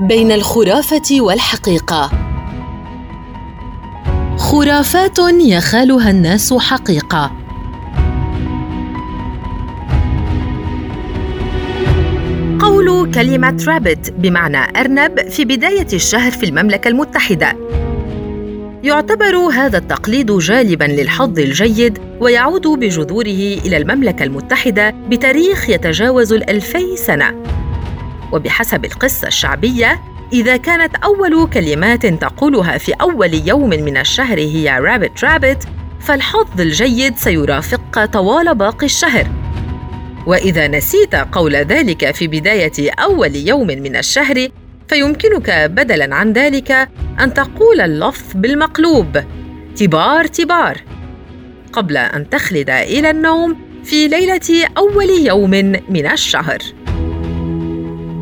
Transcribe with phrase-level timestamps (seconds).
[0.00, 2.10] بين الخرافة والحقيقة.
[4.36, 7.32] خرافات يخالها الناس حقيقة.
[12.60, 17.56] قول كلمة رابت بمعنى أرنب في بداية الشهر في المملكة المتحدة.
[18.82, 27.61] يعتبر هذا التقليد جالبا للحظ الجيد ويعود بجذوره إلى المملكة المتحدة بتاريخ يتجاوز الألفي سنة.
[28.32, 30.00] وبحسب القصة الشعبية
[30.32, 35.68] إذا كانت أول كلمات تقولها في أول يوم من الشهر هي رابت رابت
[36.00, 39.26] فالحظ الجيد سيرافقك طوال باقي الشهر.
[40.26, 44.48] وإذا نسيت قول ذلك في بداية أول يوم من الشهر
[44.88, 46.88] فيمكنك بدلاً عن ذلك
[47.20, 49.24] أن تقول اللفظ بالمقلوب
[49.76, 50.80] تبار تبار
[51.72, 55.50] قبل أن تخلد إلى النوم في ليلة أول يوم
[55.88, 56.58] من الشهر.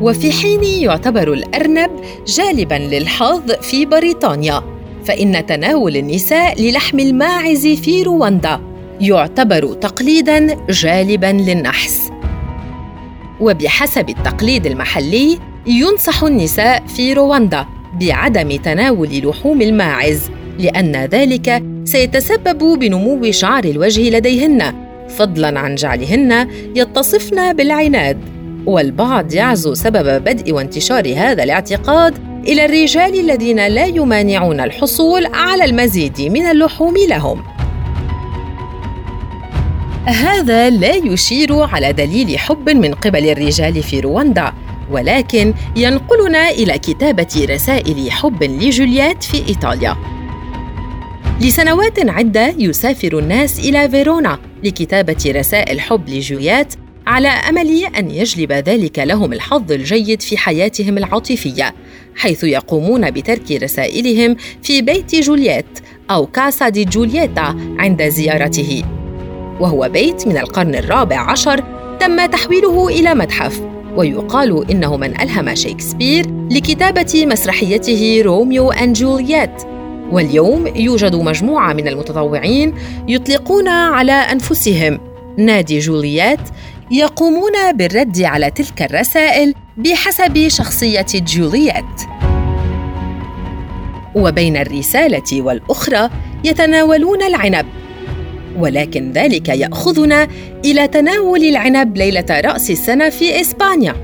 [0.00, 1.90] وفي حين يعتبر الأرنب
[2.26, 4.62] جالباً للحظ في بريطانيا
[5.04, 8.60] فإن تناول النساء للحم الماعز في رواندا
[9.00, 12.10] يعتبر تقليداً جالباً للنحس.
[13.40, 17.66] وبحسب التقليد المحلي ينصح النساء في رواندا
[18.00, 24.74] بعدم تناول لحوم الماعز لأن ذلك سيتسبب بنمو شعر الوجه لديهن
[25.08, 28.37] فضلاً عن جعلهن يتصفن بالعناد.
[28.66, 36.20] والبعض يعزو سبب بدء وانتشار هذا الاعتقاد إلى الرجال الذين لا يمانعون الحصول على المزيد
[36.20, 37.42] من اللحوم لهم.
[40.04, 44.52] هذا لا يشير على دليل حب من قبل الرجال في رواندا
[44.90, 49.96] ولكن ينقلنا إلى كتابة رسائل حب لجولييت في إيطاليا.
[51.40, 56.74] لسنوات عدة يسافر الناس إلى فيرونا لكتابة رسائل حب لجولييت
[57.08, 61.74] على أمل أن يجلب ذلك لهم الحظ الجيد في حياتهم العاطفية
[62.16, 65.78] حيث يقومون بترك رسائلهم في بيت جولييت
[66.10, 68.82] أو casa di Giulietta عند زيارته.
[69.60, 71.64] وهو بيت من القرن الرابع عشر
[72.00, 73.60] تم تحويله إلى متحف
[73.96, 79.62] ويقال إنه من ألهم شكسبير لكتابة مسرحيته Romeo and Juliet.
[80.12, 82.74] واليوم يوجد مجموعة من المتطوعين
[83.08, 85.00] يطلقون على أنفسهم
[85.38, 86.40] نادي جولييت
[86.90, 91.84] يقومون بالرد على تلك الرسائل بحسب شخصية جولييت.
[94.14, 96.10] وبين الرسالة والأخرى
[96.44, 97.66] يتناولون العنب
[98.58, 100.28] ولكن ذلك يأخذنا
[100.64, 103.94] إلى تناول العنب ليلة رأس السنة في إسبانيا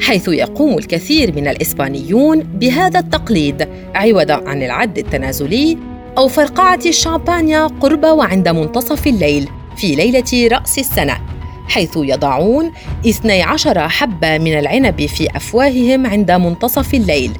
[0.00, 5.78] حيث يقوم الكثير من الإسبانيون بهذا التقليد عوضا عن العد التنازلي
[6.18, 11.35] أو فرقعة الشامبانيا قرب وعند منتصف الليل في ليلة رأس السنة.
[11.68, 12.72] حيث يضعون
[13.06, 17.32] 12 حبة من العنب في أفواههم عند منتصف الليل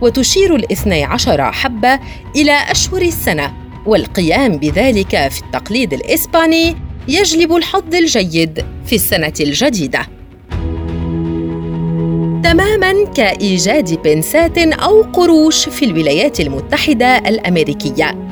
[0.00, 2.00] وتشير الاثني عشر حبة
[2.36, 3.52] إلى أشهر السنة
[3.86, 6.76] والقيام بذلك في التقليد الإسباني
[7.08, 10.06] يجلب الحظ الجيد في السنة الجديدة.
[12.44, 18.28] تماما كإيجاد بنسات أو قروش في الولايات المتحدة الأمريكية.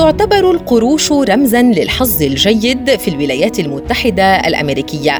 [0.00, 5.18] تعتبر القروش رمزا للحظ الجيد في الولايات المتحدة الأمريكية.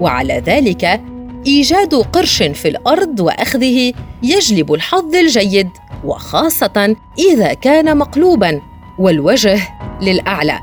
[0.00, 1.00] وعلى ذلك
[1.46, 3.92] إيجاد قرش في الأرض وأخذه
[4.22, 5.68] يجلب الحظ الجيد
[6.04, 8.60] وخاصة إذا كان مقلوبا
[8.98, 9.60] والوجه
[10.02, 10.58] للأعلى.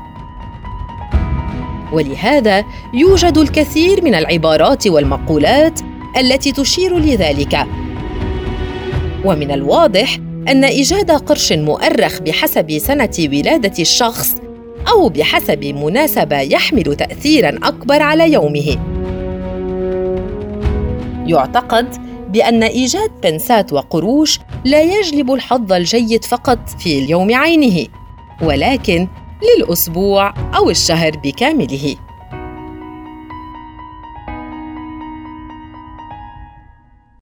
[1.92, 2.64] ولهذا
[2.94, 5.80] يوجد الكثير من العبارات والمقولات
[6.20, 7.66] التي تشير لذلك.
[9.24, 10.18] ومن الواضح
[10.48, 14.34] أن إيجاد قرش مؤرخ بحسب سنة ولادة الشخص
[14.88, 18.76] أو بحسب مناسبة يحمل تأثيراً أكبر على يومه.
[21.26, 21.96] يعتقد
[22.32, 27.86] بأن إيجاد بنسات وقروش لا يجلب الحظ الجيد فقط في اليوم عينه،
[28.42, 29.08] ولكن
[29.42, 31.96] للأسبوع أو الشهر بكامله.